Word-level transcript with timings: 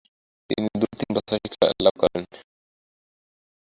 তিনি 0.49 0.67
দু-তিন 0.81 1.09
বছর 1.15 1.37
শিক্ষালাভ 1.43 1.95
করেন। 2.01 2.23